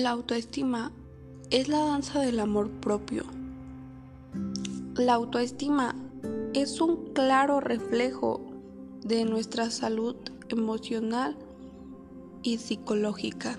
La 0.00 0.12
autoestima 0.12 0.92
es 1.50 1.68
la 1.68 1.80
danza 1.80 2.20
del 2.20 2.40
amor 2.40 2.70
propio. 2.70 3.24
La 4.94 5.12
autoestima 5.12 5.94
es 6.54 6.80
un 6.80 7.12
claro 7.12 7.60
reflejo 7.60 8.40
de 9.04 9.26
nuestra 9.26 9.70
salud 9.70 10.16
emocional 10.48 11.36
y 12.42 12.56
psicológica. 12.56 13.58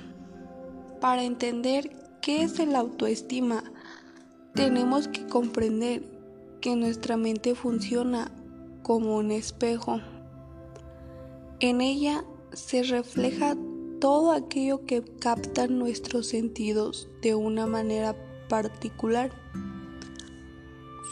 Para 1.00 1.26
entender 1.26 1.96
qué 2.24 2.42
es 2.42 2.58
el 2.58 2.76
autoestima, 2.76 3.64
tenemos 4.56 5.08
que 5.10 5.28
comprender 5.28 6.02
que 6.60 6.76
nuestra 6.76 7.18
mente 7.18 7.54
funciona 7.54 8.32
como 8.82 9.18
un 9.18 9.30
espejo. 9.30 10.02
En 11.60 11.82
ella 11.82 12.26
se 12.52 12.82
refleja 12.82 13.56
todo 14.02 14.32
aquello 14.32 14.84
que 14.88 15.04
capta 15.04 15.68
nuestros 15.68 16.26
sentidos 16.26 17.08
de 17.22 17.36
una 17.36 17.68
manera 17.68 18.16
particular. 18.50 19.32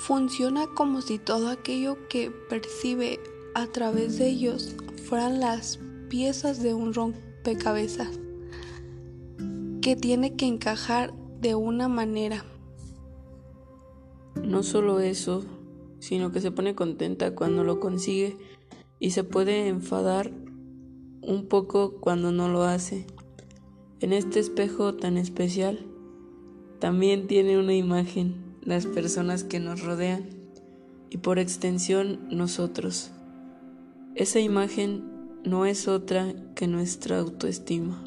Funciona 0.01 0.65
como 0.75 1.01
si 1.01 1.19
todo 1.19 1.49
aquello 1.49 2.07
que 2.09 2.31
percibe 2.49 3.19
a 3.53 3.67
través 3.67 4.17
de 4.17 4.27
ellos 4.27 4.75
fueran 5.05 5.39
las 5.39 5.79
piezas 6.09 6.63
de 6.63 6.73
un 6.73 6.95
rompecabezas 6.95 8.19
que 9.81 9.95
tiene 9.95 10.35
que 10.35 10.47
encajar 10.47 11.13
de 11.39 11.53
una 11.53 11.87
manera. 11.89 12.43
No 14.43 14.63
solo 14.63 14.99
eso, 14.99 15.45
sino 15.99 16.31
que 16.31 16.41
se 16.41 16.51
pone 16.51 16.73
contenta 16.73 17.35
cuando 17.35 17.63
lo 17.63 17.79
consigue 17.79 18.35
y 18.97 19.11
se 19.11 19.23
puede 19.23 19.67
enfadar 19.67 20.48
un 21.21 21.47
poco 21.47 21.99
cuando 21.99 22.31
no 22.31 22.49
lo 22.49 22.63
hace. 22.63 23.05
En 23.99 24.13
este 24.13 24.39
espejo 24.39 24.95
tan 24.95 25.17
especial 25.17 25.85
también 26.79 27.27
tiene 27.27 27.57
una 27.57 27.73
imagen 27.73 28.55
las 28.63 28.85
personas 28.85 29.43
que 29.43 29.59
nos 29.59 29.81
rodean 29.81 30.29
y 31.09 31.17
por 31.17 31.39
extensión 31.39 32.19
nosotros. 32.29 33.11
Esa 34.15 34.39
imagen 34.39 35.03
no 35.43 35.65
es 35.65 35.87
otra 35.87 36.33
que 36.55 36.67
nuestra 36.67 37.19
autoestima. 37.19 38.03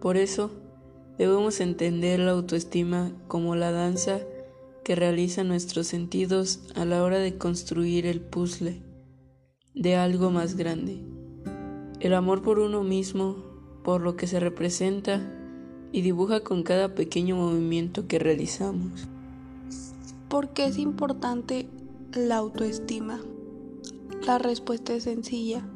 Por 0.00 0.16
eso 0.16 0.50
debemos 1.18 1.60
entender 1.60 2.20
la 2.20 2.32
autoestima 2.32 3.12
como 3.26 3.56
la 3.56 3.72
danza 3.72 4.20
que 4.84 4.94
realiza 4.94 5.44
nuestros 5.44 5.86
sentidos 5.86 6.60
a 6.74 6.84
la 6.84 7.02
hora 7.02 7.18
de 7.18 7.36
construir 7.36 8.06
el 8.06 8.20
puzzle 8.20 8.82
de 9.74 9.96
algo 9.96 10.30
más 10.30 10.56
grande. 10.56 11.17
El 12.00 12.14
amor 12.14 12.42
por 12.42 12.60
uno 12.60 12.84
mismo, 12.84 13.34
por 13.82 14.02
lo 14.02 14.14
que 14.16 14.28
se 14.28 14.38
representa 14.38 15.20
y 15.90 16.02
dibuja 16.02 16.44
con 16.44 16.62
cada 16.62 16.94
pequeño 16.94 17.34
movimiento 17.34 18.06
que 18.06 18.20
realizamos. 18.20 19.08
¿Por 20.28 20.50
qué 20.50 20.66
es 20.66 20.78
importante 20.78 21.68
la 22.14 22.36
autoestima? 22.36 23.20
La 24.24 24.38
respuesta 24.38 24.94
es 24.94 25.04
sencilla, 25.04 25.66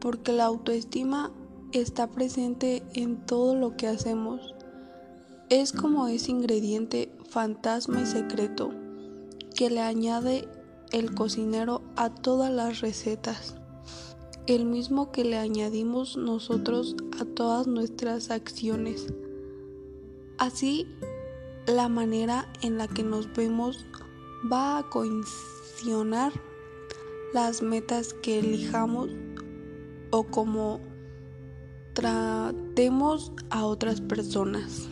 porque 0.00 0.32
la 0.32 0.46
autoestima 0.46 1.30
está 1.72 2.06
presente 2.06 2.82
en 2.94 3.26
todo 3.26 3.54
lo 3.54 3.76
que 3.76 3.86
hacemos. 3.86 4.54
Es 5.50 5.72
como 5.72 6.06
ese 6.06 6.30
ingrediente 6.30 7.12
fantasma 7.28 8.00
y 8.00 8.06
secreto 8.06 8.70
que 9.54 9.68
le 9.68 9.82
añade 9.82 10.48
el 10.90 11.14
cocinero 11.14 11.82
a 11.96 12.08
todas 12.08 12.50
las 12.50 12.80
recetas 12.80 13.56
el 14.46 14.66
mismo 14.66 15.10
que 15.10 15.24
le 15.24 15.38
añadimos 15.38 16.16
nosotros 16.16 16.96
a 17.18 17.24
todas 17.24 17.66
nuestras 17.66 18.30
acciones. 18.30 19.06
Así, 20.38 20.86
la 21.66 21.88
manera 21.88 22.52
en 22.60 22.76
la 22.76 22.86
que 22.86 23.02
nos 23.02 23.32
vemos 23.32 23.86
va 24.52 24.78
a 24.78 24.90
coincionar 24.90 26.32
las 27.32 27.62
metas 27.62 28.12
que 28.12 28.40
elijamos 28.40 29.08
o 30.10 30.24
como 30.24 30.80
tratemos 31.94 33.32
a 33.48 33.64
otras 33.64 34.02
personas. 34.02 34.88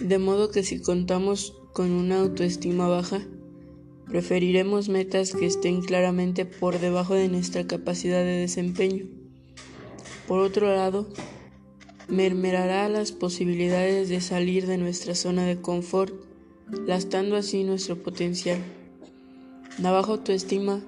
De 0.00 0.18
modo 0.18 0.50
que 0.50 0.62
si 0.62 0.80
contamos 0.80 1.54
con 1.74 1.90
una 1.90 2.20
autoestima 2.20 2.88
baja, 2.88 3.20
Preferiremos 4.08 4.88
metas 4.88 5.32
que 5.32 5.46
estén 5.46 5.80
claramente 5.80 6.44
por 6.44 6.78
debajo 6.78 7.14
de 7.14 7.28
nuestra 7.28 7.66
capacidad 7.66 8.20
de 8.20 8.38
desempeño. 8.38 9.06
Por 10.28 10.40
otro 10.40 10.74
lado, 10.74 11.08
mermerará 12.08 12.88
las 12.88 13.12
posibilidades 13.12 14.08
de 14.08 14.20
salir 14.20 14.66
de 14.66 14.78
nuestra 14.78 15.14
zona 15.14 15.46
de 15.46 15.60
confort, 15.60 16.14
lastando 16.86 17.36
así 17.36 17.64
nuestro 17.64 18.02
potencial. 18.02 18.58
La 19.78 19.90
baja 19.90 20.12
autoestima 20.12 20.82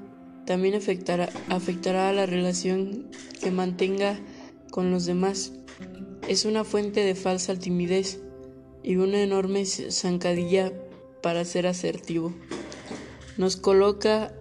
también 0.44 0.75
afectará, 0.75 1.31
afectará 1.48 2.10
a 2.10 2.12
la 2.12 2.27
relación 2.27 3.10
que 3.43 3.50
mantenga 3.50 4.21
con 4.71 4.91
los 4.91 5.06
demás. 5.06 5.53
Es 6.28 6.44
una 6.44 6.65
fuente 6.65 7.00
de 7.00 7.15
falsa 7.15 7.59
timidez 7.59 8.21
y 8.83 8.97
una 8.97 9.22
enorme 9.22 9.65
zancadilla 9.65 10.72
para 11.22 11.44
ser 11.44 11.66
asertivo 11.66 12.33
nos 13.36 13.56
coloca 13.56 14.32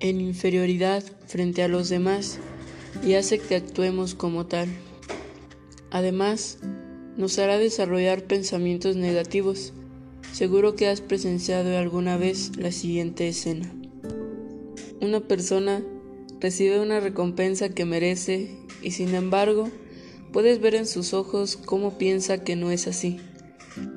en 0.00 0.20
inferioridad 0.20 1.02
frente 1.26 1.62
a 1.62 1.68
los 1.68 1.88
demás 1.88 2.38
y 3.06 3.14
hace 3.14 3.38
que 3.38 3.56
actuemos 3.56 4.14
como 4.14 4.46
tal. 4.46 4.68
Además, 5.90 6.58
nos 7.16 7.38
hará 7.38 7.58
desarrollar 7.58 8.24
pensamientos 8.24 8.96
negativos. 8.96 9.72
Seguro 10.32 10.74
que 10.74 10.88
has 10.88 11.00
presenciado 11.00 11.78
alguna 11.78 12.16
vez 12.16 12.56
la 12.56 12.72
siguiente 12.72 13.28
escena. 13.28 13.72
Una 15.00 15.20
persona 15.20 15.82
recibe 16.40 16.80
una 16.80 17.00
recompensa 17.00 17.68
que 17.68 17.84
merece 17.84 18.50
y 18.82 18.90
sin 18.90 19.14
embargo 19.14 19.68
puedes 20.32 20.60
ver 20.60 20.74
en 20.74 20.86
sus 20.86 21.14
ojos 21.14 21.56
cómo 21.56 21.96
piensa 21.96 22.42
que 22.42 22.56
no 22.56 22.70
es 22.70 22.88
así. 22.88 23.20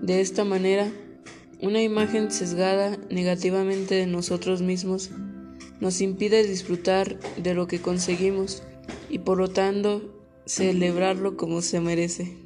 De 0.01 0.21
esta 0.21 0.43
manera, 0.43 0.91
una 1.61 1.81
imagen 1.81 2.31
sesgada 2.31 2.97
negativamente 3.09 3.95
de 3.95 4.07
nosotros 4.07 4.61
mismos 4.61 5.09
nos 5.79 6.01
impide 6.01 6.45
disfrutar 6.45 7.19
de 7.37 7.53
lo 7.53 7.67
que 7.67 7.81
conseguimos 7.81 8.63
y 9.09 9.19
por 9.19 9.37
lo 9.37 9.49
tanto 9.49 10.23
celebrarlo 10.45 11.37
como 11.37 11.61
se 11.61 11.81
merece. 11.81 12.37